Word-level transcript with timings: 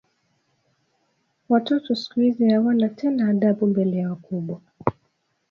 Watoto 1.49 1.95
siku 1.95 2.21
izi 2.21 2.43
awana 2.57 2.89
tena 2.89 3.29
adabu 3.29 3.65
mbele 3.67 3.97
ya 3.97 4.09
wakubwa 4.09 4.61